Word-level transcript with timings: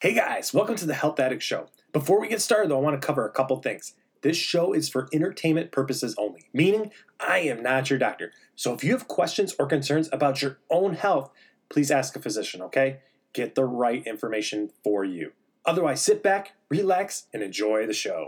Hey 0.00 0.14
guys, 0.14 0.54
welcome 0.54 0.76
to 0.76 0.86
the 0.86 0.94
Health 0.94 1.20
Addict 1.20 1.42
Show. 1.42 1.66
Before 1.92 2.18
we 2.18 2.28
get 2.28 2.40
started, 2.40 2.70
though, 2.70 2.78
I 2.78 2.80
want 2.80 2.98
to 2.98 3.06
cover 3.06 3.26
a 3.26 3.30
couple 3.30 3.58
things. 3.58 3.92
This 4.22 4.38
show 4.38 4.72
is 4.72 4.88
for 4.88 5.10
entertainment 5.12 5.72
purposes 5.72 6.14
only, 6.16 6.48
meaning 6.54 6.90
I 7.20 7.40
am 7.40 7.62
not 7.62 7.90
your 7.90 7.98
doctor. 7.98 8.32
So 8.56 8.72
if 8.72 8.82
you 8.82 8.92
have 8.92 9.08
questions 9.08 9.54
or 9.58 9.66
concerns 9.66 10.08
about 10.10 10.40
your 10.40 10.56
own 10.70 10.94
health, 10.94 11.30
please 11.68 11.90
ask 11.90 12.16
a 12.16 12.18
physician, 12.18 12.62
okay? 12.62 13.00
Get 13.34 13.56
the 13.56 13.66
right 13.66 14.02
information 14.06 14.70
for 14.82 15.04
you. 15.04 15.32
Otherwise, 15.66 16.00
sit 16.00 16.22
back, 16.22 16.52
relax, 16.70 17.26
and 17.34 17.42
enjoy 17.42 17.86
the 17.86 17.92
show. 17.92 18.24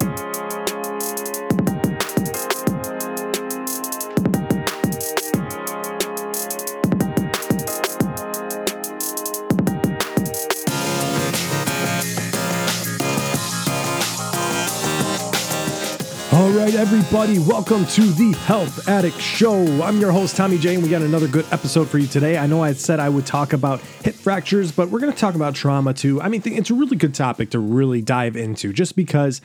Right, 16.64 16.74
everybody, 16.76 17.40
welcome 17.40 17.84
to 17.86 18.02
the 18.02 18.30
Health 18.46 18.86
Addict 18.88 19.18
Show. 19.18 19.64
I'm 19.82 19.98
your 19.98 20.12
host, 20.12 20.36
Tommy 20.36 20.58
J, 20.58 20.74
and 20.74 20.82
we 20.84 20.88
got 20.88 21.02
another 21.02 21.26
good 21.26 21.44
episode 21.50 21.88
for 21.88 21.98
you 21.98 22.06
today. 22.06 22.38
I 22.38 22.46
know 22.46 22.62
I 22.62 22.72
said 22.72 23.00
I 23.00 23.08
would 23.08 23.26
talk 23.26 23.52
about 23.52 23.80
hip 23.80 24.14
fractures, 24.14 24.70
but 24.70 24.88
we're 24.88 25.00
going 25.00 25.12
to 25.12 25.18
talk 25.18 25.34
about 25.34 25.56
trauma 25.56 25.92
too. 25.92 26.20
I 26.20 26.28
mean, 26.28 26.40
it's 26.44 26.70
a 26.70 26.74
really 26.74 26.96
good 26.96 27.16
topic 27.16 27.50
to 27.50 27.58
really 27.58 28.00
dive 28.00 28.36
into 28.36 28.72
just 28.72 28.94
because 28.94 29.40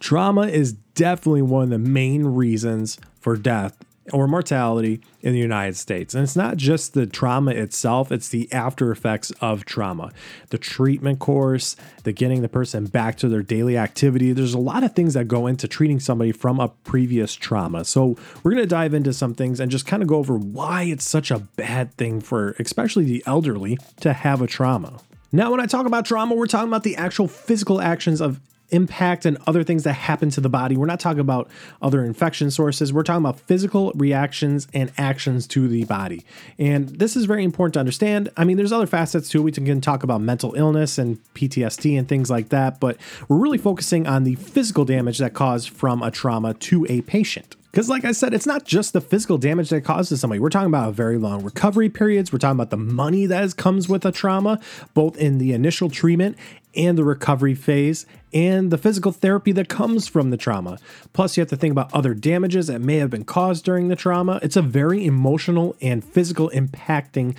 trauma 0.00 0.46
is 0.46 0.72
definitely 0.72 1.42
one 1.42 1.64
of 1.64 1.68
the 1.68 1.78
main 1.78 2.24
reasons 2.24 2.98
for 3.20 3.36
death 3.36 3.76
or 4.12 4.26
mortality 4.26 5.00
in 5.20 5.32
the 5.32 5.38
United 5.38 5.76
States. 5.76 6.14
And 6.14 6.24
it's 6.24 6.34
not 6.34 6.56
just 6.56 6.94
the 6.94 7.06
trauma 7.06 7.52
itself, 7.52 8.10
it's 8.10 8.28
the 8.28 8.52
after 8.52 8.90
effects 8.90 9.30
of 9.40 9.64
trauma. 9.64 10.12
The 10.50 10.58
treatment 10.58 11.20
course, 11.20 11.76
the 12.02 12.12
getting 12.12 12.42
the 12.42 12.48
person 12.48 12.86
back 12.86 13.16
to 13.18 13.28
their 13.28 13.42
daily 13.42 13.78
activity. 13.78 14.32
There's 14.32 14.54
a 14.54 14.58
lot 14.58 14.82
of 14.82 14.94
things 14.94 15.14
that 15.14 15.28
go 15.28 15.46
into 15.46 15.68
treating 15.68 16.00
somebody 16.00 16.32
from 16.32 16.58
a 16.58 16.68
previous 16.68 17.34
trauma. 17.34 17.84
So, 17.84 18.16
we're 18.42 18.52
going 18.52 18.62
to 18.62 18.68
dive 18.68 18.94
into 18.94 19.12
some 19.12 19.34
things 19.34 19.60
and 19.60 19.70
just 19.70 19.86
kind 19.86 20.02
of 20.02 20.08
go 20.08 20.16
over 20.16 20.36
why 20.36 20.82
it's 20.82 21.04
such 21.04 21.30
a 21.30 21.38
bad 21.38 21.94
thing 21.94 22.20
for 22.20 22.56
especially 22.58 23.04
the 23.04 23.22
elderly 23.26 23.78
to 24.00 24.12
have 24.12 24.42
a 24.42 24.46
trauma. 24.46 24.98
Now, 25.30 25.50
when 25.50 25.60
I 25.60 25.66
talk 25.66 25.86
about 25.86 26.04
trauma, 26.04 26.34
we're 26.34 26.46
talking 26.46 26.68
about 26.68 26.82
the 26.82 26.96
actual 26.96 27.26
physical 27.26 27.80
actions 27.80 28.20
of 28.20 28.40
impact 28.72 29.24
and 29.24 29.38
other 29.46 29.62
things 29.62 29.84
that 29.84 29.92
happen 29.92 30.30
to 30.30 30.40
the 30.40 30.48
body. 30.48 30.76
We're 30.76 30.86
not 30.86 31.00
talking 31.00 31.20
about 31.20 31.48
other 31.80 32.04
infection 32.04 32.50
sources. 32.50 32.92
We're 32.92 33.02
talking 33.02 33.24
about 33.24 33.38
physical 33.40 33.92
reactions 33.94 34.66
and 34.74 34.90
actions 34.98 35.46
to 35.48 35.68
the 35.68 35.84
body. 35.84 36.24
And 36.58 36.88
this 36.88 37.16
is 37.16 37.26
very 37.26 37.44
important 37.44 37.74
to 37.74 37.80
understand. 37.80 38.30
I 38.36 38.44
mean, 38.44 38.56
there's 38.56 38.72
other 38.72 38.86
facets 38.86 39.28
too. 39.28 39.42
We 39.42 39.52
can 39.52 39.80
talk 39.80 40.02
about 40.02 40.20
mental 40.20 40.54
illness 40.54 40.98
and 40.98 41.22
PTSD 41.34 41.98
and 41.98 42.08
things 42.08 42.30
like 42.30 42.48
that, 42.48 42.80
but 42.80 42.96
we're 43.28 43.38
really 43.38 43.58
focusing 43.58 44.06
on 44.06 44.24
the 44.24 44.34
physical 44.34 44.84
damage 44.84 45.18
that 45.18 45.34
caused 45.34 45.70
from 45.70 46.02
a 46.02 46.10
trauma 46.10 46.54
to 46.54 46.86
a 46.88 47.02
patient. 47.02 47.56
Because, 47.72 47.88
like 47.88 48.04
I 48.04 48.12
said, 48.12 48.34
it's 48.34 48.46
not 48.46 48.66
just 48.66 48.92
the 48.92 49.00
physical 49.00 49.38
damage 49.38 49.70
that 49.70 49.80
causes 49.80 50.20
somebody. 50.20 50.40
We're 50.40 50.50
talking 50.50 50.66
about 50.66 50.92
very 50.92 51.16
long 51.16 51.42
recovery 51.42 51.88
periods. 51.88 52.30
We're 52.30 52.38
talking 52.38 52.58
about 52.58 52.68
the 52.68 52.76
money 52.76 53.24
that 53.24 53.56
comes 53.56 53.88
with 53.88 54.04
a 54.04 54.12
trauma, 54.12 54.60
both 54.92 55.16
in 55.16 55.38
the 55.38 55.54
initial 55.54 55.88
treatment 55.88 56.36
and 56.74 56.98
the 56.98 57.04
recovery 57.04 57.54
phase, 57.54 58.04
and 58.32 58.70
the 58.70 58.78
physical 58.78 59.12
therapy 59.12 59.52
that 59.52 59.68
comes 59.68 60.08
from 60.08 60.30
the 60.30 60.36
trauma. 60.36 60.78
Plus, 61.12 61.36
you 61.36 61.40
have 61.40 61.50
to 61.50 61.56
think 61.56 61.72
about 61.72 61.92
other 61.92 62.14
damages 62.14 62.66
that 62.66 62.80
may 62.80 62.96
have 62.96 63.10
been 63.10 63.24
caused 63.24 63.64
during 63.64 63.88
the 63.88 63.96
trauma. 63.96 64.38
It's 64.42 64.56
a 64.56 64.62
very 64.62 65.04
emotional 65.04 65.76
and 65.80 66.04
physical 66.04 66.50
impacting 66.50 67.36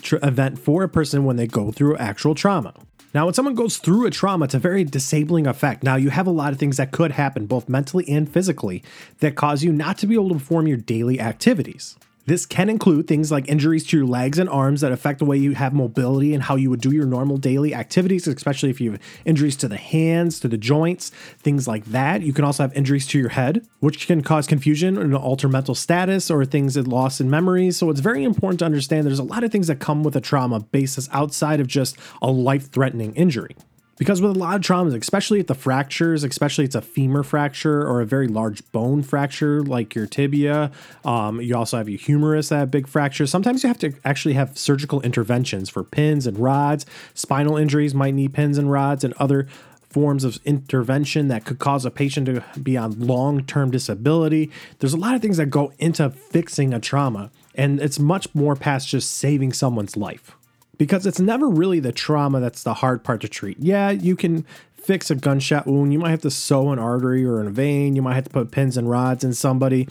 tr- 0.00 0.16
event 0.22 0.58
for 0.58 0.82
a 0.82 0.88
person 0.88 1.24
when 1.24 1.36
they 1.36 1.46
go 1.46 1.70
through 1.70 1.96
actual 1.96 2.34
trauma. 2.34 2.74
Now, 3.14 3.26
when 3.26 3.34
someone 3.34 3.54
goes 3.54 3.76
through 3.76 4.06
a 4.06 4.10
trauma, 4.10 4.46
it's 4.46 4.54
a 4.54 4.58
very 4.58 4.84
disabling 4.84 5.46
effect. 5.46 5.82
Now, 5.82 5.96
you 5.96 6.08
have 6.08 6.26
a 6.26 6.30
lot 6.30 6.52
of 6.52 6.58
things 6.58 6.78
that 6.78 6.92
could 6.92 7.12
happen, 7.12 7.46
both 7.46 7.68
mentally 7.68 8.08
and 8.08 8.28
physically, 8.28 8.82
that 9.20 9.34
cause 9.34 9.62
you 9.62 9.70
not 9.72 9.98
to 9.98 10.06
be 10.06 10.14
able 10.14 10.28
to 10.30 10.34
perform 10.36 10.66
your 10.66 10.78
daily 10.78 11.20
activities. 11.20 11.96
This 12.24 12.46
can 12.46 12.70
include 12.70 13.08
things 13.08 13.32
like 13.32 13.48
injuries 13.48 13.84
to 13.88 13.96
your 13.96 14.06
legs 14.06 14.38
and 14.38 14.48
arms 14.48 14.80
that 14.82 14.92
affect 14.92 15.18
the 15.18 15.24
way 15.24 15.36
you 15.36 15.54
have 15.54 15.72
mobility 15.72 16.34
and 16.34 16.42
how 16.44 16.54
you 16.54 16.70
would 16.70 16.80
do 16.80 16.92
your 16.92 17.04
normal 17.04 17.36
daily 17.36 17.74
activities, 17.74 18.28
especially 18.28 18.70
if 18.70 18.80
you 18.80 18.92
have 18.92 19.00
injuries 19.24 19.56
to 19.56 19.66
the 19.66 19.76
hands, 19.76 20.38
to 20.40 20.48
the 20.48 20.56
joints, 20.56 21.10
things 21.38 21.66
like 21.66 21.84
that. 21.86 22.22
You 22.22 22.32
can 22.32 22.44
also 22.44 22.62
have 22.62 22.72
injuries 22.74 23.08
to 23.08 23.18
your 23.18 23.30
head, 23.30 23.66
which 23.80 24.06
can 24.06 24.22
cause 24.22 24.46
confusion 24.46 24.96
and 24.96 25.14
alter 25.16 25.48
mental 25.48 25.74
status 25.74 26.30
or 26.30 26.44
things 26.44 26.74
that 26.74 26.86
loss 26.86 27.20
in 27.20 27.28
memories. 27.28 27.76
So 27.76 27.90
it's 27.90 28.00
very 28.00 28.22
important 28.22 28.60
to 28.60 28.66
understand 28.66 29.04
there's 29.04 29.18
a 29.18 29.24
lot 29.24 29.42
of 29.42 29.50
things 29.50 29.66
that 29.66 29.80
come 29.80 30.04
with 30.04 30.14
a 30.14 30.20
trauma 30.20 30.60
basis 30.60 31.08
outside 31.10 31.58
of 31.58 31.66
just 31.66 31.96
a 32.20 32.30
life 32.30 32.70
threatening 32.70 33.14
injury. 33.16 33.56
Because 34.02 34.20
with 34.20 34.34
a 34.34 34.38
lot 34.40 34.56
of 34.56 34.62
traumas, 34.62 35.00
especially 35.00 35.38
at 35.38 35.46
the 35.46 35.54
fractures, 35.54 36.24
especially 36.24 36.64
it's 36.64 36.74
a 36.74 36.82
femur 36.82 37.22
fracture 37.22 37.86
or 37.86 38.00
a 38.00 38.04
very 38.04 38.26
large 38.26 38.68
bone 38.72 39.04
fracture 39.04 39.62
like 39.62 39.94
your 39.94 40.08
tibia, 40.08 40.72
um, 41.04 41.40
you 41.40 41.56
also 41.56 41.76
have 41.78 41.88
your 41.88 42.00
humerus 42.00 42.48
that 42.48 42.56
have 42.56 42.70
big 42.72 42.88
fractures. 42.88 43.30
Sometimes 43.30 43.62
you 43.62 43.68
have 43.68 43.78
to 43.78 43.92
actually 44.04 44.34
have 44.34 44.58
surgical 44.58 45.00
interventions 45.02 45.70
for 45.70 45.84
pins 45.84 46.26
and 46.26 46.36
rods. 46.36 46.84
Spinal 47.14 47.56
injuries 47.56 47.94
might 47.94 48.14
need 48.14 48.34
pins 48.34 48.58
and 48.58 48.72
rods 48.72 49.04
and 49.04 49.14
other 49.18 49.46
forms 49.88 50.24
of 50.24 50.40
intervention 50.44 51.28
that 51.28 51.44
could 51.44 51.60
cause 51.60 51.84
a 51.84 51.90
patient 51.92 52.26
to 52.26 52.42
be 52.60 52.76
on 52.76 52.98
long 52.98 53.44
term 53.44 53.70
disability. 53.70 54.50
There's 54.80 54.94
a 54.94 54.98
lot 54.98 55.14
of 55.14 55.22
things 55.22 55.36
that 55.36 55.46
go 55.46 55.72
into 55.78 56.10
fixing 56.10 56.74
a 56.74 56.80
trauma, 56.80 57.30
and 57.54 57.80
it's 57.80 58.00
much 58.00 58.34
more 58.34 58.56
past 58.56 58.88
just 58.88 59.12
saving 59.12 59.52
someone's 59.52 59.96
life 59.96 60.36
because 60.82 61.06
it's 61.06 61.20
never 61.20 61.48
really 61.48 61.78
the 61.78 61.92
trauma 61.92 62.40
that's 62.40 62.64
the 62.64 62.74
hard 62.74 63.04
part 63.04 63.20
to 63.20 63.28
treat. 63.28 63.56
Yeah, 63.60 63.90
you 63.90 64.16
can 64.16 64.44
fix 64.74 65.12
a 65.12 65.14
gunshot 65.14 65.64
wound. 65.64 65.92
You 65.92 66.00
might 66.00 66.10
have 66.10 66.22
to 66.22 66.30
sew 66.30 66.70
an 66.70 66.80
artery 66.80 67.24
or 67.24 67.40
a 67.40 67.48
vein. 67.50 67.94
You 67.94 68.02
might 68.02 68.14
have 68.14 68.24
to 68.24 68.30
put 68.30 68.50
pins 68.50 68.76
and 68.76 68.90
rods 68.90 69.22
in 69.22 69.32
somebody. 69.32 69.86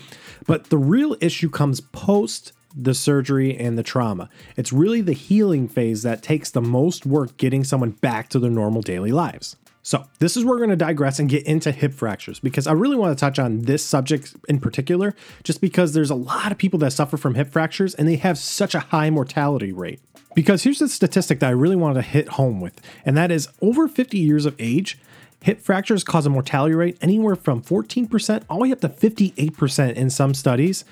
But 0.48 0.66
the 0.66 0.78
real 0.78 1.16
issue 1.22 1.50
comes 1.50 1.80
post 1.80 2.52
the 2.76 2.94
surgery 2.94 3.58
and 3.58 3.78
the 3.78 3.84
trauma. 3.84 4.28
It's 4.58 4.74
really 4.74 5.00
the 5.00 5.14
healing 5.14 5.70
phase 5.70 6.04
that 6.04 6.24
takes 6.24 6.52
the 6.52 6.62
most 6.62 7.06
work 7.06 7.38
getting 7.38 7.64
someone 7.64 7.92
back 7.92 8.28
to 8.28 8.40
their 8.40 8.52
normal 8.52 8.82
daily 8.82 9.14
lives. 9.14 9.56
So, 9.84 10.06
this 10.20 10.36
is 10.36 10.44
where 10.44 10.56
we're 10.56 10.60
going 10.60 10.72
to 10.72 10.76
digress 10.76 11.20
and 11.20 11.30
get 11.30 11.46
into 11.46 11.72
hip 11.72 11.94
fractures 11.94 12.40
because 12.40 12.68
I 12.68 12.74
really 12.74 12.98
want 12.98 13.18
to 13.18 13.20
touch 13.20 13.40
on 13.40 13.62
this 13.62 13.84
subject 13.84 14.36
in 14.50 14.60
particular, 14.60 15.16
just 15.44 15.62
because 15.62 15.94
there's 15.94 16.12
a 16.12 16.16
lot 16.16 16.52
of 16.52 16.58
people 16.58 16.80
that 16.80 16.92
suffer 16.92 17.16
from 17.16 17.34
hip 17.36 17.50
fractures 17.50 17.96
and 17.96 18.08
they 18.08 18.18
have 18.18 18.38
such 18.38 18.76
a 18.76 18.80
high 18.80 19.10
mortality 19.10 19.72
rate. 19.72 20.02
Because 20.34 20.64
here's 20.64 20.80
the 20.80 20.88
statistic 20.88 21.40
that 21.40 21.48
I 21.48 21.52
really 21.52 21.76
wanted 21.76 21.96
to 21.96 22.02
hit 22.02 22.30
home 22.30 22.62
with, 22.62 22.80
and 23.06 23.18
that 23.18 23.32
is 23.32 23.50
over 23.62 23.88
50 23.88 24.18
years 24.18 24.46
of 24.46 24.56
age, 24.60 24.98
hip 25.42 25.62
fractures 25.62 26.04
cause 26.04 26.26
a 26.26 26.30
mortality 26.30 26.76
rate 26.76 26.98
anywhere 27.02 27.36
from 27.36 27.62
14% 27.62 28.44
all 28.50 28.58
the 28.58 28.64
way 28.64 28.72
up 28.72 28.82
to 28.82 28.90
58% 28.90 29.94
in 29.94 30.10
some 30.10 30.34
studies 30.34 30.86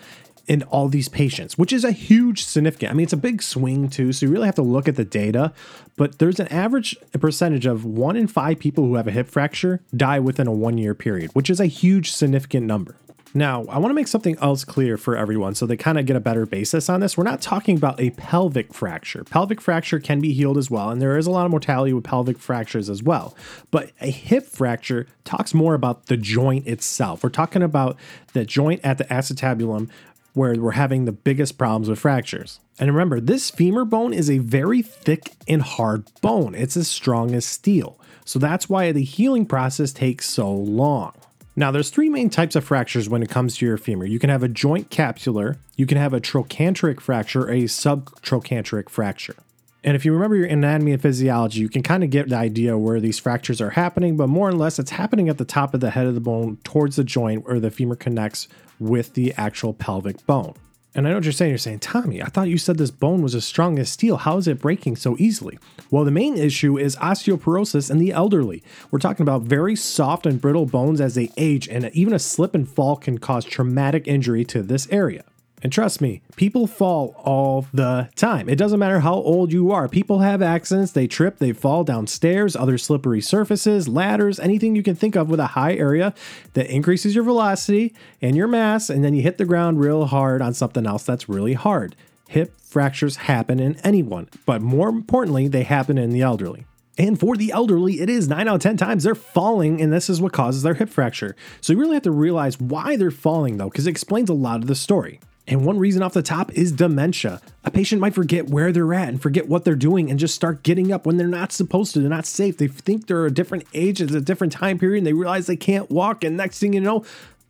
in 0.50 0.64
all 0.64 0.90
these 0.90 1.08
patients, 1.08 1.60
which 1.60 1.72
is 1.72 1.84
a 1.84 1.92
huge 1.92 2.44
significant. 2.44 2.92
I 2.92 2.96
mean, 2.96 3.04
it's 3.04 3.14
a 3.14 3.18
big 3.18 3.44
swing 3.44 3.88
too, 3.88 4.12
so 4.12 4.26
you 4.26 4.32
really 4.32 4.48
have 4.48 4.56
to 4.56 4.64
look 4.64 4.88
at 4.88 4.96
the 4.96 5.06
data. 5.06 5.54
But 5.96 6.18
there's 6.18 6.40
an 6.40 6.48
average 6.48 6.98
percentage 7.20 7.68
of 7.68 7.86
one 7.86 8.16
in 8.16 8.26
five 8.26 8.58
people 8.58 8.86
who 8.86 8.96
have 8.96 9.08
a 9.08 9.12
hip 9.12 9.28
fracture 9.28 9.82
die 9.96 10.20
within 10.20 10.48
a 10.48 10.52
one 10.52 10.80
year 10.80 10.96
period, 10.96 11.30
which 11.34 11.52
is 11.52 11.60
a 11.60 11.68
huge 11.68 12.12
significant 12.12 12.66
number. 12.66 12.96
Now, 13.34 13.66
I 13.66 13.78
want 13.78 13.92
to 13.92 13.96
make 13.96 14.08
something 14.08 14.38
else 14.40 14.64
clear 14.66 14.98
for 14.98 15.16
everyone 15.16 15.54
so 15.54 15.68
they 15.68 15.78
kind 15.78 16.00
of 16.00 16.08
get 16.08 16.16
a 16.16 16.20
better 16.20 16.48
basis 16.48 16.90
on 16.90 17.00
this. 17.00 17.16
We're 17.16 17.26
not 17.26 17.42
talking 17.42 17.78
about 17.78 18.00
a 18.00 18.10
pelvic 18.12 18.74
fracture. 18.74 19.24
Pelvic 19.24 19.62
fracture 19.62 20.00
can 20.00 20.20
be 20.20 20.34
healed 20.34 20.58
as 20.58 20.72
well, 20.72 20.90
and 20.90 21.00
there 21.00 21.16
is 21.16 21.28
a 21.28 21.32
lot 21.32 21.46
of 21.46 21.52
mortality 21.52 21.94
with 21.94 22.04
pelvic 22.04 22.40
fractures 22.40 22.90
as 22.90 23.04
well. 23.04 23.36
But 23.70 23.92
a 24.02 24.10
hip 24.10 24.48
fracture 24.48 25.06
talks 25.26 25.54
more 25.54 25.76
about 25.76 26.08
the 26.08 26.18
joint 26.18 26.66
itself. 26.66 27.24
We're 27.24 27.30
talking 27.30 27.62
about 27.62 27.98
the 28.34 28.46
joint 28.46 28.82
at 28.84 28.98
the 28.98 29.06
acetabulum 29.06 29.90
where 30.34 30.56
we're 30.56 30.72
having 30.72 31.06
the 31.06 31.12
biggest 31.12 31.58
problems 31.58 31.90
with 31.90 32.00
fractures. 32.00 32.60
And 32.80 32.90
remember, 32.90 33.20
this 33.20 33.52
femur 33.52 33.86
bone 33.86 34.14
is 34.14 34.30
a 34.30 34.40
very 34.40 34.82
thick 34.82 35.34
and 35.48 35.62
hard 35.62 36.06
bone, 36.22 36.56
it's 36.56 36.78
as 36.78 36.88
strong 36.88 37.36
as 37.36 37.46
steel. 37.46 38.00
So 38.26 38.40
that's 38.40 38.70
why 38.70 38.92
the 38.92 39.04
healing 39.04 39.46
process 39.46 39.92
takes 39.92 40.30
so 40.30 40.52
long. 40.52 41.14
Now, 41.60 41.72
there's 41.72 41.90
three 41.90 42.08
main 42.08 42.30
types 42.30 42.56
of 42.56 42.64
fractures 42.64 43.10
when 43.10 43.22
it 43.22 43.30
comes 43.30 43.58
to 43.58 43.66
your 43.66 43.76
femur. 43.76 44.06
You 44.06 44.18
can 44.18 44.30
have 44.30 44.44
a 44.44 44.48
joint 44.48 44.90
capsular, 44.90 45.58
you 45.76 45.86
can 45.86 45.98
have 45.98 46.14
a 46.14 46.22
trochanteric 46.22 47.02
fracture, 47.02 47.50
a 47.50 47.64
subtrochanteric 47.64 48.88
fracture. 48.88 49.36
And 49.84 49.94
if 49.94 50.06
you 50.06 50.14
remember 50.14 50.38
your 50.38 50.46
anatomy 50.46 50.94
and 50.94 51.02
physiology, 51.02 51.60
you 51.60 51.68
can 51.68 51.84
kind 51.84 52.02
of 52.02 52.12
get 52.12 52.30
the 52.30 52.38
idea 52.38 52.78
where 52.78 53.02
these 53.02 53.20
fractures 53.20 53.60
are 53.60 53.72
happening, 53.72 54.16
but 54.16 54.28
more 54.28 54.48
or 54.48 54.54
less 54.54 54.80
it's 54.80 54.92
happening 54.92 55.28
at 55.28 55.38
the 55.38 55.44
top 55.44 55.74
of 55.74 55.82
the 55.82 55.90
head 55.90 56.08
of 56.08 56.16
the 56.16 56.22
bone 56.22 56.60
towards 56.64 56.96
the 56.96 57.04
joint 57.04 57.46
where 57.46 57.60
the 57.60 57.72
femur 57.72 57.98
connects 57.98 58.48
with 58.80 59.16
the 59.16 59.34
actual 59.34 59.74
pelvic 59.74 60.26
bone. 60.26 60.54
And 60.96 61.06
I 61.06 61.12
know 61.12 61.18
what 61.18 61.24
you're 61.24 61.34
saying. 61.34 61.52
You're 61.52 61.60
saying, 61.60 61.80
Tommy, 61.80 62.22
I 62.22 62.30
thought 62.30 62.50
you 62.50 62.58
said 62.58 62.78
this 62.78 62.90
bone 62.92 63.22
was 63.22 63.36
as 63.36 63.46
strong 63.46 63.78
as 63.78 63.92
steel. 63.92 64.18
How 64.18 64.38
is 64.38 64.48
it 64.48 64.60
breaking 64.60 64.96
so 64.96 65.16
easily? 65.20 65.60
Well, 65.92 66.04
the 66.04 66.12
main 66.12 66.36
issue 66.36 66.78
is 66.78 66.96
osteoporosis 66.96 67.92
in 67.92 68.00
the 68.00 68.12
elderly. 68.12 68.64
We're 68.90 69.00
talking 69.00 69.24
about 69.24 69.44
very 69.44 69.76
soft 69.76 70.26
and 70.26 70.42
brittle 70.42 70.66
bones 70.66 71.00
as 71.00 71.16
they 71.16 71.32
age, 71.38 71.68
and 71.70 71.90
even 71.94 72.14
a 72.14 72.20
slip 72.20 72.56
and 72.56 72.68
fall 72.68 72.96
can 72.96 73.20
cause 73.20 73.46
traumatic 73.46 74.08
injury 74.08 74.44
to 74.46 74.64
this 74.64 74.88
area. 74.90 75.24
And 75.62 75.74
trust 75.74 76.00
me, 76.00 76.22
people 76.38 76.68
fall 76.68 77.16
all 77.18 77.68
the 77.74 78.10
time. 78.16 78.48
It 78.48 78.56
doesn't 78.56 78.80
matter 78.80 79.02
how 79.02 79.16
old 79.16 79.52
you 79.52 79.72
are. 79.72 79.90
People 79.90 80.20
have 80.20 80.42
accidents, 80.42 80.94
they 80.94 81.06
trip, 81.06 81.38
they 81.38 81.52
fall 81.52 81.84
down 81.84 82.08
stairs, 82.08 82.56
other 82.56 82.78
slippery 82.78 83.20
surfaces, 83.20 83.88
ladders, 83.88 84.40
anything 84.40 84.76
you 84.76 84.84
can 84.84 84.96
think 84.96 85.16
of 85.16 85.30
with 85.30 85.40
a 85.40 85.48
high 85.48 85.74
area 85.74 86.14
that 86.54 86.74
increases 86.74 87.14
your 87.14 87.26
velocity 87.26 87.94
and 88.22 88.38
your 88.38 88.48
mass, 88.48 88.90
and 88.90 89.04
then 89.04 89.14
you 89.14 89.22
hit 89.22 89.38
the 89.38 89.46
ground 89.46 89.80
real 89.80 90.06
hard 90.06 90.42
on 90.42 90.54
something 90.54 90.86
else 90.86 91.04
that's 91.04 91.28
really 91.28 91.56
hard. 91.56 91.96
Hip 92.30 92.60
fractures 92.62 93.18
happen 93.18 93.60
in 93.60 93.76
anyone, 93.84 94.30
but 94.46 94.62
more 94.62 94.88
importantly, 94.88 95.48
they 95.48 95.64
happen 95.64 95.98
in 95.98 96.12
the 96.12 96.22
elderly. 96.22 96.66
And 96.98 97.20
for 97.20 97.36
the 97.36 97.52
elderly, 97.52 98.02
it 98.02 98.10
is 98.10 98.28
9 98.28 98.48
out 98.48 98.56
of 98.56 98.62
10 98.62 98.78
times 98.78 99.04
they're 99.04 99.16
falling, 99.16 99.82
and 99.82 99.92
this 99.92 100.10
is 100.10 100.22
what 100.22 100.34
causes 100.34 100.64
their 100.64 100.74
hip 100.74 100.90
fracture. 100.90 101.36
So 101.62 101.74
you 101.74 101.80
really 101.80 101.94
have 101.94 102.04
to 102.04 102.12
realize 102.12 102.60
why 102.60 102.98
they're 102.98 103.10
falling, 103.10 103.58
though, 103.58 103.70
because 103.70 103.88
it 103.88 103.92
explains 103.92 104.30
a 104.30 104.34
lot 104.34 104.62
of 104.62 104.68
the 104.68 104.76
story. 104.76 105.20
And 105.50 105.66
one 105.66 105.80
reason 105.80 106.04
off 106.04 106.14
the 106.14 106.22
top 106.22 106.52
is 106.54 106.72
dementia. 106.72 107.42
A 107.64 107.72
patient 107.72 108.00
might 108.00 108.14
forget 108.14 108.50
where 108.50 108.72
they're 108.72 108.94
at 108.94 109.10
and 109.10 109.20
forget 109.20 109.50
what 109.50 109.66
they're 109.66 109.76
doing 109.76 110.12
and 110.12 110.20
just 110.20 110.36
start 110.36 110.62
getting 110.62 110.92
up 110.92 111.08
when 111.08 111.18
they're 111.18 111.28
not 111.28 111.52
supposed 111.52 111.94
to. 111.94 112.00
They're 112.00 112.10
not 112.10 112.28
safe. 112.28 112.58
They 112.58 112.68
think 112.68 113.08
they're 113.08 113.26
a 113.26 113.32
different 113.32 113.66
age, 113.74 114.00
it's 114.00 114.14
a 114.14 114.22
different 114.22 114.54
time 114.54 114.78
period, 114.78 115.00
and 115.00 115.08
they 115.08 115.14
realize 115.14 115.48
they 115.48 115.56
can't 115.56 115.90
walk. 115.90 116.24
And 116.24 116.38
next 116.38 116.60
thing 116.60 116.74
you 116.74 116.82
know, 116.82 117.04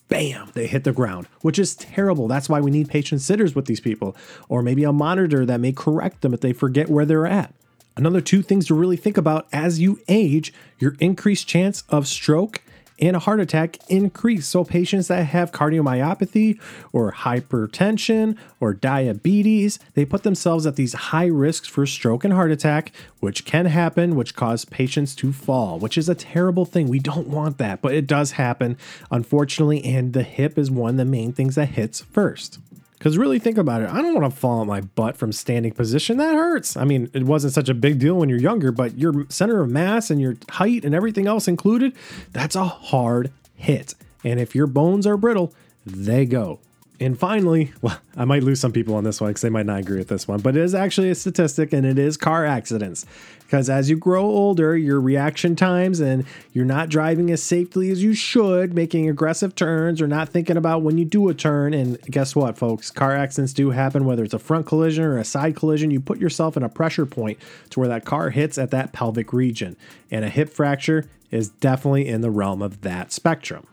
bam, 0.08 0.50
they 0.54 0.66
hit 0.66 0.86
the 0.86 0.94
ground, 0.94 1.28
which 1.42 1.60
is 1.60 1.76
terrible. 1.76 2.30
That's 2.30 2.48
why 2.48 2.62
we 2.62 2.72
need 2.72 2.88
patient 2.88 3.20
sitters 3.20 3.54
with 3.54 3.66
these 3.66 3.82
people, 3.82 4.16
or 4.48 4.62
maybe 4.62 4.86
a 4.86 4.94
monitor 4.94 5.46
that 5.46 5.60
may 5.60 5.74
correct 5.74 6.22
them 6.22 6.34
if 6.34 6.40
they 6.40 6.54
forget 6.54 6.88
where 6.88 7.06
they're 7.06 7.28
at. 7.28 7.54
Another 7.98 8.22
two 8.22 8.42
things 8.42 8.68
to 8.68 8.76
really 8.76 8.96
think 8.96 9.18
about 9.18 9.46
as 9.52 9.82
you 9.82 10.00
age 10.08 10.54
your 10.78 10.96
increased 11.02 11.50
chance 11.50 11.84
of 11.90 12.08
stroke 12.08 12.62
and 13.00 13.16
a 13.16 13.20
heart 13.20 13.40
attack 13.40 13.78
increase. 13.90 14.48
So, 14.48 14.64
patients 14.64 15.08
that 15.08 15.24
have 15.24 15.52
cardiomyopathy 15.52 16.60
or 16.92 17.12
hypertension 17.12 18.38
or 18.60 18.74
diabetes, 18.74 19.80
they 19.94 20.06
put 20.06 20.24
themselves 20.24 20.66
at 20.66 20.76
these 20.76 20.94
high 20.94 21.28
risks 21.28 21.68
for 21.68 21.86
stroke 21.86 22.24
and 22.24 22.34
heart 22.34 22.52
attack, 22.52 22.92
which 23.20 23.46
can 23.46 23.66
happen, 23.66 24.16
which 24.16 24.36
cause 24.36 24.66
patients 24.66 25.16
to 25.16 25.32
fall, 25.32 25.80
which 25.80 25.98
is 25.98 26.10
a 26.10 26.16
terrible 26.16 26.66
thing. 26.66 26.88
We 26.88 27.00
don't 27.00 27.28
want 27.28 27.58
that, 27.58 27.82
but 27.82 27.94
it 27.94 28.08
does 28.08 28.32
happen, 28.32 28.78
unfortunately. 29.12 29.84
And 29.84 30.14
the 30.14 30.24
hip 30.24 30.58
is 30.58 30.72
one 30.72 30.92
of 30.92 30.98
the 30.98 31.06
main 31.06 31.34
things 31.34 31.56
that 31.56 31.70
hits 31.70 32.02
first. 32.02 32.60
Because 33.00 33.18
really 33.18 33.40
think 33.40 33.58
about 33.58 33.82
it. 33.82 33.90
I 33.90 34.02
don't 34.02 34.14
want 34.14 34.32
to 34.32 34.38
fall 34.38 34.60
on 34.60 34.68
my 34.68 34.82
butt 34.82 35.16
from 35.16 35.32
standing 35.32 35.72
position. 35.72 36.18
That 36.18 36.36
hurts. 36.36 36.76
I 36.76 36.84
mean, 36.84 37.10
it 37.14 37.24
wasn't 37.24 37.54
such 37.54 37.70
a 37.70 37.74
big 37.74 37.98
deal 37.98 38.16
when 38.16 38.28
you're 38.28 38.40
younger, 38.40 38.74
but 38.74 38.98
your 38.98 39.26
center 39.30 39.62
of 39.62 39.70
mass 39.70 40.12
and 40.12 40.20
your 40.20 40.36
height 40.50 40.84
and 40.84 40.94
everything 40.94 41.26
else 41.26 41.48
included, 41.48 41.94
that's 42.34 42.58
a 42.58 42.66
hard 42.66 43.32
hit. 43.56 43.96
And 44.26 44.38
if 44.38 44.54
your 44.54 44.68
bones 44.68 45.08
are 45.08 45.16
brittle, 45.16 45.54
they 45.86 46.26
go. 46.26 46.60
And 47.02 47.18
finally, 47.18 47.72
well, 47.82 47.98
I 48.18 48.26
might 48.26 48.44
lose 48.44 48.60
some 48.60 48.74
people 48.74 48.96
on 48.96 49.06
this 49.06 49.22
one 49.22 49.30
because 49.30 49.42
they 49.42 49.50
might 49.50 49.66
not 49.66 49.80
agree 49.80 49.98
with 49.98 50.10
this 50.10 50.28
one, 50.28 50.42
but 50.42 50.58
it 50.58 50.62
is 50.62 50.76
actually 50.76 51.10
a 51.10 51.16
statistic 51.16 51.72
and 51.72 51.86
it 51.86 51.98
is 51.98 52.18
car 52.18 52.46
accidents. 52.46 53.06
Because 53.40 53.70
as 53.70 53.90
you 53.90 53.96
grow 53.96 54.26
older, 54.26 54.78
your 54.78 55.00
reaction 55.00 55.56
times 55.56 56.02
and 56.02 56.26
you're 56.52 56.66
not 56.66 56.90
driving 56.90 57.32
as 57.32 57.42
safely 57.42 57.90
as 57.90 58.04
you 58.04 58.14
should, 58.14 58.74
making 58.74 59.10
aggressive 59.10 59.56
turns 59.56 60.02
or 60.02 60.08
not 60.08 60.30
thinking 60.30 60.58
about 60.58 60.82
when 60.82 60.98
you 60.98 61.06
do 61.06 61.30
a 61.30 61.34
turn. 61.34 61.74
And 61.74 62.00
guess 62.02 62.36
what, 62.36 62.58
folks? 62.58 62.92
Car 62.92 63.16
accidents 63.16 63.54
do 63.54 63.70
happen, 63.70 64.04
whether 64.04 64.24
it's 64.24 64.34
a 64.34 64.40
front 64.40 64.66
collision 64.66 65.06
or 65.06 65.18
a 65.18 65.26
side 65.26 65.56
collision. 65.56 65.92
You 65.92 66.02
put 66.02 66.20
yourself 66.20 66.58
in 66.58 66.64
a 66.64 66.70
pressure 66.70 67.06
point 67.06 67.40
to 67.70 67.80
where 67.80 67.90
that 67.90 68.04
car 68.04 68.30
hits 68.30 68.58
at 68.58 68.72
that 68.72 68.92
pelvic 68.92 69.32
region. 69.32 69.78
And 70.12 70.26
a 70.26 70.30
hip 70.30 70.50
fracture 70.50 71.10
is 71.32 71.50
definitely 71.50 72.08
in 72.08 72.22
the 72.22 72.32
realm 72.32 72.62
of 72.62 72.82
that 72.82 73.14
spectrum. 73.14 73.66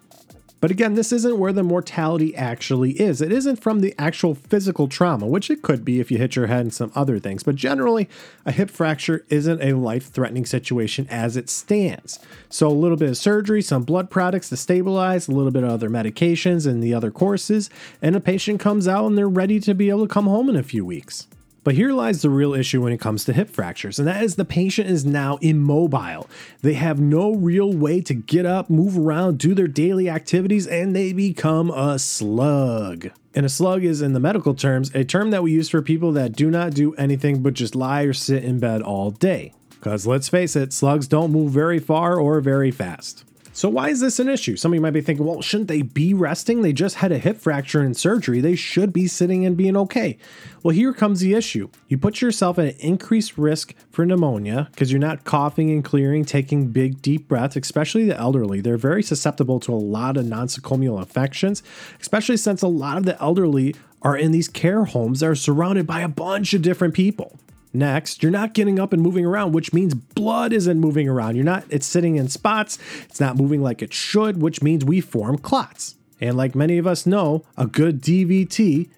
But 0.60 0.70
again, 0.70 0.94
this 0.94 1.12
isn't 1.12 1.38
where 1.38 1.52
the 1.52 1.62
mortality 1.62 2.34
actually 2.34 2.92
is. 2.92 3.20
It 3.20 3.30
isn't 3.30 3.62
from 3.62 3.80
the 3.80 3.94
actual 3.98 4.34
physical 4.34 4.88
trauma, 4.88 5.26
which 5.26 5.50
it 5.50 5.62
could 5.62 5.84
be 5.84 6.00
if 6.00 6.10
you 6.10 6.16
hit 6.16 6.34
your 6.34 6.46
head 6.46 6.60
and 6.60 6.72
some 6.72 6.90
other 6.94 7.18
things. 7.18 7.42
But 7.42 7.56
generally, 7.56 8.08
a 8.46 8.52
hip 8.52 8.70
fracture 8.70 9.24
isn't 9.28 9.62
a 9.62 9.74
life 9.74 10.10
threatening 10.10 10.46
situation 10.46 11.06
as 11.10 11.36
it 11.36 11.50
stands. 11.50 12.18
So, 12.48 12.68
a 12.68 12.70
little 12.70 12.96
bit 12.96 13.10
of 13.10 13.18
surgery, 13.18 13.60
some 13.60 13.82
blood 13.82 14.10
products 14.10 14.48
to 14.48 14.56
stabilize, 14.56 15.28
a 15.28 15.32
little 15.32 15.52
bit 15.52 15.62
of 15.62 15.70
other 15.70 15.90
medications 15.90 16.66
and 16.66 16.82
the 16.82 16.94
other 16.94 17.10
courses, 17.10 17.68
and 18.00 18.16
a 18.16 18.20
patient 18.20 18.58
comes 18.58 18.88
out 18.88 19.06
and 19.06 19.18
they're 19.18 19.28
ready 19.28 19.60
to 19.60 19.74
be 19.74 19.90
able 19.90 20.06
to 20.06 20.12
come 20.12 20.26
home 20.26 20.48
in 20.48 20.56
a 20.56 20.62
few 20.62 20.84
weeks. 20.84 21.26
But 21.66 21.74
here 21.74 21.92
lies 21.92 22.22
the 22.22 22.30
real 22.30 22.54
issue 22.54 22.80
when 22.80 22.92
it 22.92 23.00
comes 23.00 23.24
to 23.24 23.32
hip 23.32 23.50
fractures, 23.50 23.98
and 23.98 24.06
that 24.06 24.22
is 24.22 24.36
the 24.36 24.44
patient 24.44 24.88
is 24.88 25.04
now 25.04 25.36
immobile. 25.38 26.28
They 26.62 26.74
have 26.74 27.00
no 27.00 27.34
real 27.34 27.72
way 27.72 28.00
to 28.02 28.14
get 28.14 28.46
up, 28.46 28.70
move 28.70 28.96
around, 28.96 29.38
do 29.38 29.52
their 29.52 29.66
daily 29.66 30.08
activities, 30.08 30.68
and 30.68 30.94
they 30.94 31.12
become 31.12 31.72
a 31.72 31.98
slug. 31.98 33.10
And 33.34 33.44
a 33.44 33.48
slug 33.48 33.82
is, 33.82 34.00
in 34.00 34.12
the 34.12 34.20
medical 34.20 34.54
terms, 34.54 34.94
a 34.94 35.02
term 35.02 35.32
that 35.32 35.42
we 35.42 35.50
use 35.50 35.68
for 35.68 35.82
people 35.82 36.12
that 36.12 36.36
do 36.36 36.52
not 36.52 36.72
do 36.72 36.94
anything 36.94 37.42
but 37.42 37.54
just 37.54 37.74
lie 37.74 38.02
or 38.02 38.12
sit 38.12 38.44
in 38.44 38.60
bed 38.60 38.80
all 38.80 39.10
day. 39.10 39.52
Because 39.70 40.06
let's 40.06 40.28
face 40.28 40.54
it, 40.54 40.72
slugs 40.72 41.08
don't 41.08 41.32
move 41.32 41.50
very 41.50 41.80
far 41.80 42.16
or 42.16 42.40
very 42.40 42.70
fast. 42.70 43.24
So, 43.56 43.70
why 43.70 43.88
is 43.88 44.00
this 44.00 44.18
an 44.18 44.28
issue? 44.28 44.54
Some 44.54 44.72
of 44.72 44.74
you 44.74 44.82
might 44.82 44.90
be 44.90 45.00
thinking, 45.00 45.24
well, 45.24 45.40
shouldn't 45.40 45.68
they 45.68 45.80
be 45.80 46.12
resting? 46.12 46.60
They 46.60 46.74
just 46.74 46.96
had 46.96 47.10
a 47.10 47.16
hip 47.16 47.38
fracture 47.38 47.80
and 47.80 47.96
surgery. 47.96 48.42
They 48.42 48.54
should 48.54 48.92
be 48.92 49.06
sitting 49.06 49.46
and 49.46 49.56
being 49.56 49.78
okay. 49.78 50.18
Well, 50.62 50.74
here 50.74 50.92
comes 50.92 51.20
the 51.20 51.32
issue. 51.32 51.70
You 51.88 51.96
put 51.96 52.20
yourself 52.20 52.58
at 52.58 52.66
an 52.66 52.80
increased 52.80 53.38
risk 53.38 53.74
for 53.90 54.04
pneumonia 54.04 54.68
because 54.72 54.92
you're 54.92 54.98
not 54.98 55.24
coughing 55.24 55.70
and 55.70 55.82
clearing, 55.82 56.26
taking 56.26 56.68
big, 56.68 57.00
deep 57.00 57.28
breaths, 57.28 57.56
especially 57.56 58.04
the 58.04 58.18
elderly. 58.18 58.60
They're 58.60 58.76
very 58.76 59.02
susceptible 59.02 59.58
to 59.60 59.72
a 59.72 59.76
lot 59.76 60.18
of 60.18 60.26
nosocomial 60.26 60.98
infections, 60.98 61.62
especially 61.98 62.36
since 62.36 62.60
a 62.60 62.68
lot 62.68 62.98
of 62.98 63.06
the 63.06 63.18
elderly 63.22 63.74
are 64.02 64.18
in 64.18 64.32
these 64.32 64.48
care 64.48 64.84
homes 64.84 65.20
that 65.20 65.30
are 65.30 65.34
surrounded 65.34 65.86
by 65.86 66.02
a 66.02 66.08
bunch 66.08 66.52
of 66.52 66.60
different 66.60 66.92
people. 66.92 67.38
Next, 67.76 68.22
you're 68.22 68.32
not 68.32 68.54
getting 68.54 68.78
up 68.78 68.92
and 68.92 69.02
moving 69.02 69.26
around, 69.26 69.52
which 69.52 69.72
means 69.72 69.94
blood 69.94 70.52
isn't 70.52 70.80
moving 70.80 71.08
around. 71.08 71.36
You're 71.36 71.44
not, 71.44 71.64
it's 71.68 71.86
sitting 71.86 72.16
in 72.16 72.28
spots, 72.28 72.78
it's 73.04 73.20
not 73.20 73.36
moving 73.36 73.62
like 73.62 73.82
it 73.82 73.92
should, 73.92 74.40
which 74.40 74.62
means 74.62 74.84
we 74.84 75.00
form 75.00 75.38
clots. 75.38 75.94
And 76.20 76.36
like 76.36 76.54
many 76.54 76.78
of 76.78 76.86
us 76.86 77.04
know, 77.04 77.44
a 77.56 77.66
good 77.66 78.00
DVT, 78.00 78.88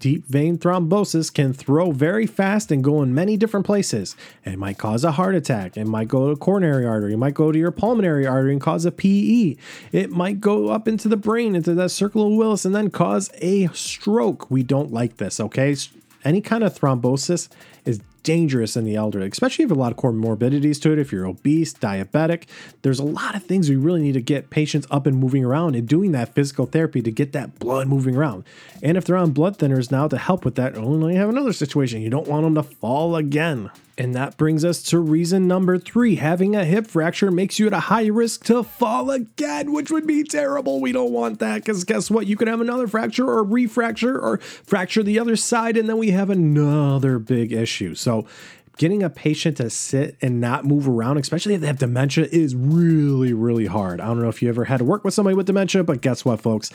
deep 0.00 0.24
vein 0.26 0.56
thrombosis, 0.56 1.32
can 1.34 1.52
throw 1.52 1.90
very 1.90 2.26
fast 2.26 2.72
and 2.72 2.82
go 2.82 3.02
in 3.02 3.14
many 3.14 3.36
different 3.36 3.66
places. 3.66 4.16
It 4.44 4.58
might 4.58 4.78
cause 4.78 5.04
a 5.04 5.12
heart 5.12 5.34
attack, 5.34 5.76
it 5.76 5.86
might 5.86 6.08
go 6.08 6.30
to 6.30 6.36
coronary 6.36 6.86
artery, 6.86 7.12
it 7.12 7.18
might 7.18 7.34
go 7.34 7.52
to 7.52 7.58
your 7.58 7.72
pulmonary 7.72 8.26
artery 8.26 8.52
and 8.52 8.60
cause 8.60 8.86
a 8.86 8.92
PE. 8.92 9.56
It 9.92 10.10
might 10.10 10.40
go 10.40 10.68
up 10.68 10.88
into 10.88 11.08
the 11.08 11.16
brain, 11.18 11.54
into 11.54 11.74
that 11.74 11.90
circle 11.90 12.26
of 12.26 12.32
Willis, 12.32 12.64
and 12.64 12.74
then 12.74 12.88
cause 12.88 13.30
a 13.42 13.66
stroke. 13.68 14.50
We 14.50 14.62
don't 14.62 14.92
like 14.92 15.18
this, 15.18 15.40
okay? 15.40 15.76
Any 16.24 16.40
kind 16.40 16.64
of 16.64 16.78
thrombosis 16.78 17.48
is 17.84 18.00
dangerous 18.24 18.76
in 18.76 18.84
the 18.84 18.96
elderly, 18.96 19.28
especially 19.28 19.62
if 19.62 19.68
you 19.70 19.74
have 19.74 19.78
a 19.78 19.80
lot 19.80 19.92
of 19.92 19.98
comorbidities 19.98 20.80
to 20.82 20.92
it. 20.92 20.98
If 20.98 21.12
you're 21.12 21.26
obese, 21.26 21.72
diabetic, 21.72 22.44
there's 22.82 22.98
a 22.98 23.04
lot 23.04 23.36
of 23.36 23.44
things 23.44 23.70
we 23.70 23.76
really 23.76 24.02
need 24.02 24.14
to 24.14 24.20
get 24.20 24.50
patients 24.50 24.88
up 24.90 25.06
and 25.06 25.16
moving 25.16 25.44
around 25.44 25.76
and 25.76 25.86
doing 25.86 26.10
that 26.12 26.34
physical 26.34 26.66
therapy 26.66 27.00
to 27.02 27.12
get 27.12 27.32
that 27.32 27.60
blood 27.60 27.86
moving 27.86 28.16
around. 28.16 28.44
And 28.82 28.96
if 28.96 29.04
they're 29.04 29.16
on 29.16 29.30
blood 29.30 29.58
thinners 29.58 29.92
now 29.92 30.08
to 30.08 30.18
help 30.18 30.44
with 30.44 30.56
that, 30.56 30.76
only 30.76 31.14
have 31.14 31.28
another 31.28 31.52
situation. 31.52 32.02
You 32.02 32.10
don't 32.10 32.26
want 32.26 32.42
them 32.42 32.56
to 32.56 32.62
fall 32.64 33.14
again. 33.14 33.70
And 33.96 34.14
that 34.14 34.36
brings 34.36 34.64
us 34.64 34.82
to 34.84 34.98
reason 34.98 35.46
number 35.46 35.78
three. 35.78 36.16
Having 36.16 36.56
a 36.56 36.64
hip 36.64 36.88
fracture 36.88 37.30
makes 37.30 37.58
you 37.58 37.68
at 37.68 37.72
a 37.72 37.80
high 37.80 38.06
risk 38.06 38.44
to 38.46 38.64
fall 38.64 39.10
again, 39.10 39.72
which 39.72 39.90
would 39.90 40.06
be 40.06 40.24
terrible. 40.24 40.80
We 40.80 40.90
don't 40.90 41.12
want 41.12 41.38
that 41.38 41.56
because 41.56 41.84
guess 41.84 42.10
what? 42.10 42.26
You 42.26 42.36
could 42.36 42.48
have 42.48 42.60
another 42.60 42.88
fracture 42.88 43.28
or 43.28 43.44
refracture 43.44 44.20
or 44.20 44.38
fracture 44.38 45.02
the 45.04 45.18
other 45.18 45.36
side, 45.36 45.76
and 45.76 45.88
then 45.88 45.98
we 45.98 46.10
have 46.10 46.28
another 46.28 47.20
big 47.20 47.52
issue. 47.52 47.94
So, 47.94 48.26
getting 48.76 49.02
a 49.02 49.10
patient 49.10 49.56
to 49.58 49.70
sit 49.70 50.16
and 50.20 50.40
not 50.40 50.64
move 50.64 50.88
around, 50.88 51.18
especially 51.18 51.54
if 51.54 51.60
they 51.60 51.66
have 51.66 51.78
dementia, 51.78 52.26
is 52.30 52.54
really, 52.54 53.32
really 53.32 53.66
hard. 53.66 54.00
I 54.00 54.06
don't 54.06 54.20
know 54.20 54.28
if 54.28 54.42
you 54.42 54.48
ever 54.48 54.64
had 54.64 54.78
to 54.78 54.84
work 54.84 55.04
with 55.04 55.14
somebody 55.14 55.36
with 55.36 55.46
dementia, 55.46 55.84
but 55.84 56.00
guess 56.00 56.24
what, 56.24 56.40
folks? 56.40 56.70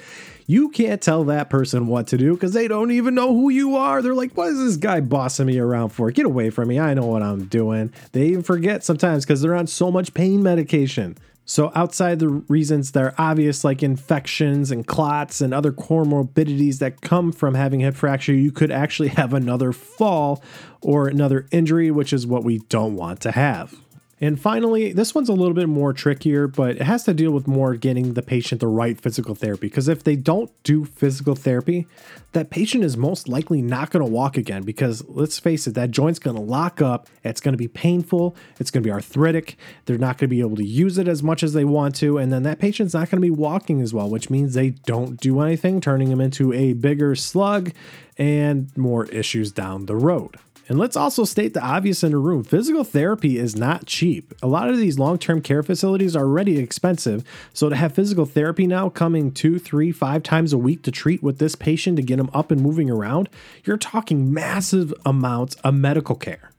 You 0.47 0.69
can't 0.69 1.01
tell 1.01 1.23
that 1.25 1.49
person 1.49 1.87
what 1.87 2.07
to 2.07 2.17
do 2.17 2.33
because 2.33 2.53
they 2.53 2.67
don't 2.67 2.91
even 2.91 3.15
know 3.15 3.33
who 3.33 3.49
you 3.49 3.75
are. 3.75 4.01
They're 4.01 4.13
like, 4.13 4.33
what 4.33 4.49
is 4.49 4.59
this 4.59 4.77
guy 4.77 5.01
bossing 5.01 5.45
me 5.47 5.59
around 5.59 5.89
for? 5.89 6.09
Get 6.11 6.25
away 6.25 6.49
from 6.49 6.69
me. 6.69 6.79
I 6.79 6.93
know 6.93 7.05
what 7.05 7.21
I'm 7.21 7.45
doing. 7.45 7.93
They 8.13 8.27
even 8.27 8.43
forget 8.43 8.83
sometimes 8.83 9.25
because 9.25 9.41
they're 9.41 9.55
on 9.55 9.67
so 9.67 9.91
much 9.91 10.13
pain 10.13 10.41
medication. 10.41 11.17
So, 11.49 11.71
outside 11.73 12.19
the 12.19 12.29
reasons 12.29 12.91
that 12.91 13.03
are 13.03 13.15
obvious, 13.17 13.63
like 13.63 13.81
infections 13.81 14.69
and 14.69 14.85
clots 14.85 15.41
and 15.41 15.51
other 15.51 15.71
comorbidities 15.71 16.77
that 16.77 17.01
come 17.01 17.31
from 17.31 17.55
having 17.55 17.79
hip 17.79 17.95
fracture, 17.95 18.33
you 18.33 18.51
could 18.51 18.69
actually 18.69 19.09
have 19.09 19.33
another 19.33 19.71
fall 19.71 20.43
or 20.81 21.07
another 21.07 21.47
injury, 21.49 21.89
which 21.89 22.13
is 22.13 22.27
what 22.27 22.43
we 22.43 22.59
don't 22.69 22.95
want 22.95 23.21
to 23.21 23.31
have. 23.31 23.73
And 24.21 24.39
finally, 24.39 24.91
this 24.91 25.15
one's 25.15 25.29
a 25.29 25.33
little 25.33 25.53
bit 25.53 25.69
more 25.69 25.93
trickier, 25.93 26.47
but 26.47 26.71
it 26.71 26.81
has 26.81 27.05
to 27.05 27.13
deal 27.13 27.31
with 27.31 27.47
more 27.47 27.75
getting 27.75 28.15
the 28.15 28.21
patient 28.21 28.59
the 28.59 28.67
right 28.67 28.99
physical 28.99 29.33
therapy. 29.33 29.67
Because 29.67 29.87
if 29.87 30.03
they 30.03 30.17
don't 30.17 30.51
do 30.63 30.83
physical 30.83 31.35
therapy, 31.35 31.87
that 32.33 32.49
patient 32.49 32.83
is 32.83 32.97
most 32.97 33.29
likely 33.29 33.61
not 33.61 33.91
going 33.91 34.05
to 34.05 34.11
walk 34.11 34.35
again. 34.35 34.63
Because 34.63 35.07
let's 35.07 35.39
face 35.39 35.67
it, 35.67 35.75
that 35.75 35.91
joint's 35.91 36.19
going 36.19 36.35
to 36.35 36.41
lock 36.41 36.81
up. 36.81 37.07
It's 37.23 37.39
going 37.39 37.53
to 37.53 37.57
be 37.57 37.69
painful. 37.69 38.35
It's 38.59 38.71
going 38.71 38.83
to 38.83 38.87
be 38.87 38.91
arthritic. 38.91 39.57
They're 39.85 39.97
not 39.97 40.17
going 40.17 40.27
to 40.29 40.35
be 40.35 40.41
able 40.41 40.57
to 40.57 40.65
use 40.65 40.97
it 40.97 41.07
as 41.07 41.23
much 41.23 41.41
as 41.41 41.53
they 41.53 41.65
want 41.65 41.95
to. 41.95 42.17
And 42.17 42.31
then 42.31 42.43
that 42.43 42.59
patient's 42.59 42.93
not 42.93 43.09
going 43.09 43.21
to 43.21 43.25
be 43.25 43.29
walking 43.29 43.81
as 43.81 43.93
well, 43.93 44.09
which 44.09 44.29
means 44.29 44.53
they 44.53 44.71
don't 44.71 45.17
do 45.19 45.39
anything, 45.39 45.79
turning 45.79 46.09
them 46.09 46.19
into 46.19 46.51
a 46.51 46.73
bigger 46.73 47.15
slug 47.15 47.71
and 48.17 48.75
more 48.77 49.05
issues 49.05 49.53
down 49.53 49.85
the 49.85 49.95
road. 49.95 50.35
And 50.69 50.77
let's 50.77 50.95
also 50.95 51.25
state 51.25 51.55
the 51.55 51.63
obvious 51.63 52.03
in 52.03 52.11
the 52.11 52.17
room 52.17 52.43
physical 52.43 52.83
therapy 52.83 53.39
is 53.39 53.55
not 53.55 53.87
cheap. 53.87 54.33
A 54.43 54.47
lot 54.47 54.69
of 54.69 54.77
these 54.77 54.99
long 54.99 55.17
term 55.17 55.41
care 55.41 55.63
facilities 55.63 56.15
are 56.15 56.23
already 56.23 56.59
expensive. 56.59 57.23
So 57.53 57.69
to 57.69 57.75
have 57.75 57.95
physical 57.95 58.25
therapy 58.25 58.67
now 58.67 58.87
coming 58.89 59.31
two, 59.31 59.57
three, 59.57 59.91
five 59.91 60.21
times 60.21 60.53
a 60.53 60.57
week 60.59 60.83
to 60.83 60.91
treat 60.91 61.23
with 61.23 61.39
this 61.39 61.55
patient 61.55 61.97
to 61.97 62.03
get 62.03 62.17
them 62.17 62.29
up 62.33 62.51
and 62.51 62.61
moving 62.61 62.89
around, 62.89 63.29
you're 63.65 63.77
talking 63.77 64.31
massive 64.31 64.93
amounts 65.05 65.55
of 65.55 65.73
medical 65.73 66.15
care 66.15 66.51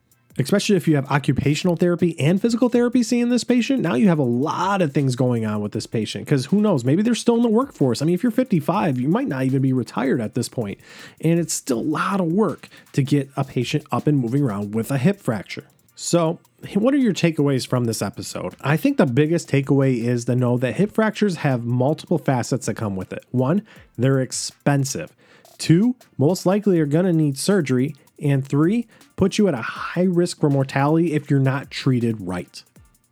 especially 0.44 0.76
if 0.76 0.88
you 0.88 0.96
have 0.96 1.10
occupational 1.10 1.76
therapy 1.76 2.18
and 2.18 2.40
physical 2.40 2.68
therapy 2.68 3.02
seeing 3.02 3.28
this 3.28 3.44
patient. 3.44 3.82
Now 3.82 3.94
you 3.94 4.08
have 4.08 4.18
a 4.18 4.24
lot 4.24 4.82
of 4.82 4.92
things 4.92 5.16
going 5.16 5.44
on 5.46 5.60
with 5.60 5.72
this 5.72 5.86
patient 5.86 6.24
because 6.24 6.46
who 6.46 6.60
knows, 6.60 6.84
maybe 6.84 7.02
they're 7.02 7.14
still 7.14 7.36
in 7.36 7.42
the 7.42 7.48
workforce. 7.48 8.02
I 8.02 8.04
mean, 8.04 8.14
if 8.14 8.22
you're 8.22 8.32
55, 8.32 8.98
you 8.98 9.08
might 9.08 9.28
not 9.28 9.44
even 9.44 9.62
be 9.62 9.72
retired 9.72 10.20
at 10.20 10.34
this 10.34 10.48
point, 10.48 10.78
and 11.20 11.38
it's 11.38 11.54
still 11.54 11.80
a 11.80 11.80
lot 11.80 12.20
of 12.20 12.26
work 12.26 12.68
to 12.92 13.02
get 13.02 13.28
a 13.36 13.44
patient 13.44 13.84
up 13.92 14.06
and 14.06 14.18
moving 14.18 14.42
around 14.42 14.74
with 14.74 14.90
a 14.90 14.98
hip 14.98 15.20
fracture. 15.20 15.66
So, 16.02 16.38
what 16.74 16.94
are 16.94 16.98
your 16.98 17.12
takeaways 17.12 17.66
from 17.66 17.84
this 17.84 18.00
episode? 18.00 18.54
I 18.62 18.78
think 18.78 18.96
the 18.96 19.04
biggest 19.04 19.50
takeaway 19.50 20.02
is 20.02 20.24
to 20.24 20.34
know 20.34 20.56
that 20.56 20.76
hip 20.76 20.92
fractures 20.92 21.36
have 21.36 21.64
multiple 21.64 22.16
facets 22.16 22.66
that 22.66 22.74
come 22.74 22.96
with 22.96 23.12
it. 23.12 23.26
One, 23.32 23.66
they're 23.98 24.20
expensive. 24.20 25.14
Two, 25.58 25.96
most 26.16 26.46
likely 26.46 26.78
you're 26.78 26.86
going 26.86 27.04
to 27.04 27.12
need 27.12 27.36
surgery. 27.36 27.94
And 28.20 28.46
three, 28.46 28.86
put 29.16 29.38
you 29.38 29.48
at 29.48 29.54
a 29.54 29.62
high 29.62 30.04
risk 30.04 30.40
for 30.40 30.50
mortality 30.50 31.12
if 31.12 31.30
you're 31.30 31.40
not 31.40 31.70
treated 31.70 32.20
right. 32.20 32.62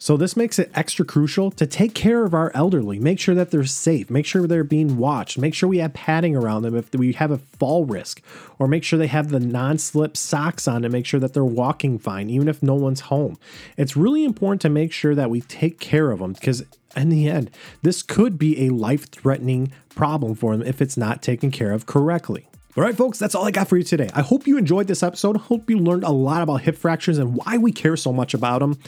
So, 0.00 0.16
this 0.16 0.36
makes 0.36 0.60
it 0.60 0.70
extra 0.76 1.04
crucial 1.04 1.50
to 1.50 1.66
take 1.66 1.92
care 1.92 2.24
of 2.24 2.32
our 2.32 2.52
elderly, 2.54 3.00
make 3.00 3.18
sure 3.18 3.34
that 3.34 3.50
they're 3.50 3.64
safe, 3.64 4.08
make 4.08 4.26
sure 4.26 4.46
they're 4.46 4.62
being 4.62 4.96
watched, 4.96 5.38
make 5.38 5.54
sure 5.54 5.68
we 5.68 5.78
have 5.78 5.92
padding 5.92 6.36
around 6.36 6.62
them 6.62 6.76
if 6.76 6.94
we 6.94 7.14
have 7.14 7.32
a 7.32 7.38
fall 7.38 7.84
risk, 7.84 8.22
or 8.60 8.68
make 8.68 8.84
sure 8.84 8.96
they 8.96 9.08
have 9.08 9.30
the 9.30 9.40
non 9.40 9.76
slip 9.76 10.16
socks 10.16 10.68
on 10.68 10.82
to 10.82 10.88
make 10.88 11.04
sure 11.04 11.18
that 11.18 11.34
they're 11.34 11.44
walking 11.44 11.98
fine, 11.98 12.30
even 12.30 12.46
if 12.46 12.62
no 12.62 12.76
one's 12.76 13.00
home. 13.00 13.38
It's 13.76 13.96
really 13.96 14.24
important 14.24 14.60
to 14.62 14.68
make 14.68 14.92
sure 14.92 15.16
that 15.16 15.30
we 15.30 15.40
take 15.40 15.80
care 15.80 16.12
of 16.12 16.20
them 16.20 16.34
because, 16.34 16.64
in 16.94 17.08
the 17.08 17.28
end, 17.28 17.50
this 17.82 18.02
could 18.02 18.38
be 18.38 18.66
a 18.66 18.70
life 18.70 19.10
threatening 19.10 19.72
problem 19.88 20.36
for 20.36 20.56
them 20.56 20.64
if 20.64 20.80
it's 20.80 20.96
not 20.96 21.22
taken 21.22 21.50
care 21.50 21.72
of 21.72 21.86
correctly. 21.86 22.46
All 22.78 22.84
right, 22.84 22.96
folks, 22.96 23.18
that's 23.18 23.34
all 23.34 23.44
I 23.44 23.50
got 23.50 23.66
for 23.66 23.76
you 23.76 23.82
today. 23.82 24.08
I 24.14 24.22
hope 24.22 24.46
you 24.46 24.56
enjoyed 24.56 24.86
this 24.86 25.02
episode. 25.02 25.36
I 25.36 25.40
hope 25.40 25.68
you 25.68 25.80
learned 25.80 26.04
a 26.04 26.12
lot 26.12 26.42
about 26.42 26.60
hip 26.60 26.76
fractures 26.76 27.18
and 27.18 27.34
why 27.34 27.58
we 27.58 27.72
care 27.72 27.96
so 27.96 28.12
much 28.12 28.34
about 28.34 28.60
them, 28.60 28.78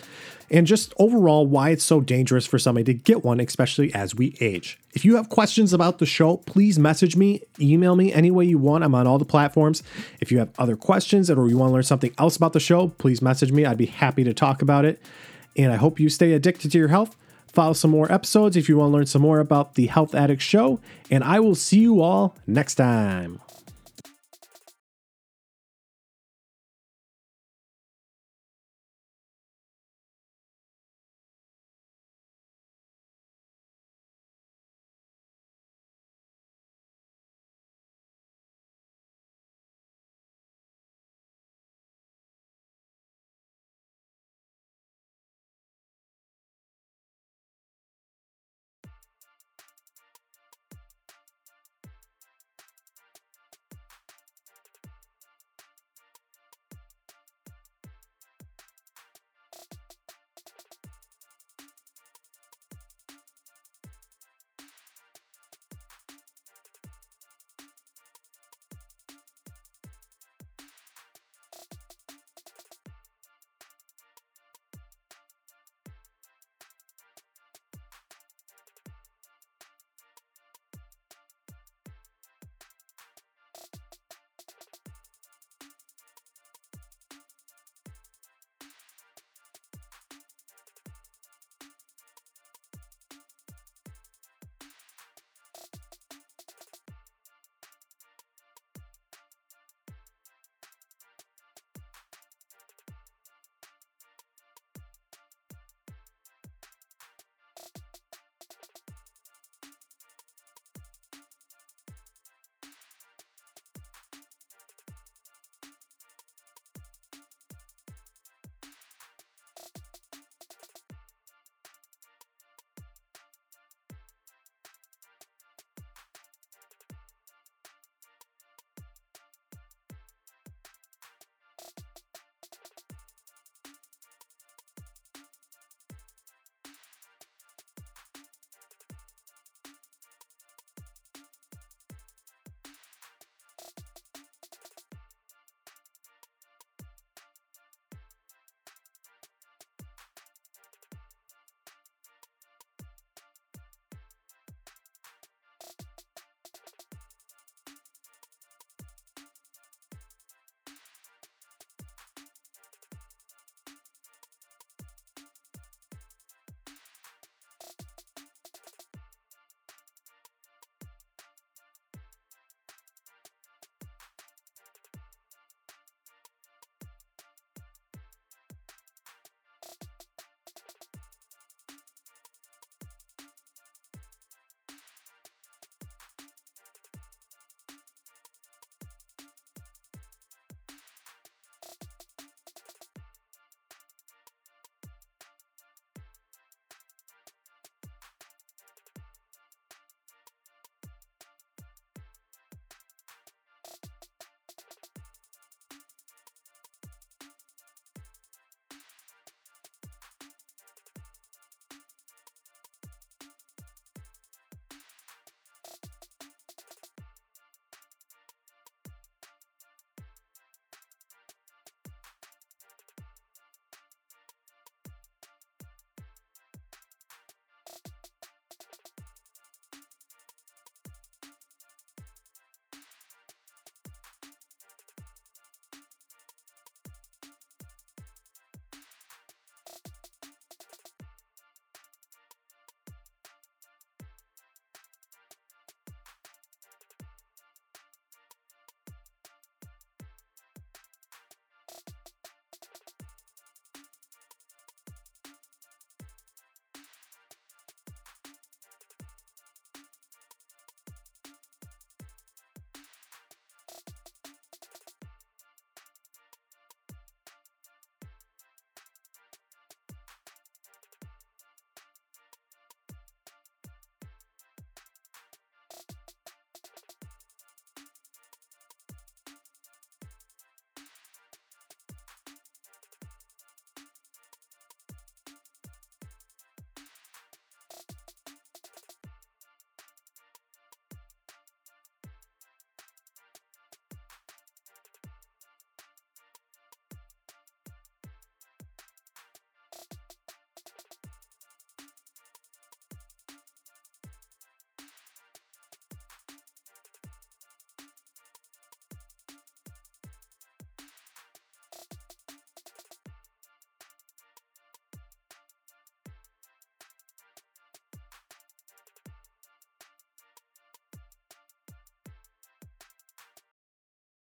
and 0.48 0.64
just 0.64 0.94
overall 1.00 1.44
why 1.44 1.70
it's 1.70 1.82
so 1.82 2.00
dangerous 2.00 2.46
for 2.46 2.56
somebody 2.56 2.84
to 2.84 2.94
get 2.94 3.24
one, 3.24 3.40
especially 3.40 3.92
as 3.92 4.14
we 4.14 4.36
age. 4.40 4.78
If 4.92 5.04
you 5.04 5.16
have 5.16 5.28
questions 5.28 5.72
about 5.72 5.98
the 5.98 6.06
show, 6.06 6.36
please 6.36 6.78
message 6.78 7.16
me, 7.16 7.42
email 7.58 7.96
me 7.96 8.12
any 8.12 8.30
way 8.30 8.44
you 8.44 8.58
want. 8.58 8.84
I'm 8.84 8.94
on 8.94 9.08
all 9.08 9.18
the 9.18 9.24
platforms. 9.24 9.82
If 10.20 10.30
you 10.30 10.38
have 10.38 10.50
other 10.56 10.76
questions 10.76 11.28
or 11.28 11.48
you 11.48 11.58
want 11.58 11.70
to 11.70 11.74
learn 11.74 11.82
something 11.82 12.14
else 12.16 12.36
about 12.36 12.52
the 12.52 12.60
show, 12.60 12.86
please 12.86 13.20
message 13.20 13.50
me. 13.50 13.66
I'd 13.66 13.76
be 13.76 13.86
happy 13.86 14.22
to 14.22 14.32
talk 14.32 14.62
about 14.62 14.84
it. 14.84 15.02
And 15.56 15.72
I 15.72 15.76
hope 15.76 15.98
you 15.98 16.08
stay 16.10 16.32
addicted 16.32 16.70
to 16.70 16.78
your 16.78 16.86
health. 16.86 17.16
Follow 17.48 17.72
some 17.72 17.90
more 17.90 18.12
episodes 18.12 18.56
if 18.56 18.68
you 18.68 18.76
want 18.76 18.92
to 18.92 18.96
learn 18.98 19.06
some 19.06 19.22
more 19.22 19.40
about 19.40 19.74
the 19.74 19.88
Health 19.88 20.14
Addict 20.14 20.40
Show, 20.40 20.78
and 21.10 21.24
I 21.24 21.40
will 21.40 21.56
see 21.56 21.80
you 21.80 22.00
all 22.00 22.36
next 22.46 22.76
time. 22.76 23.40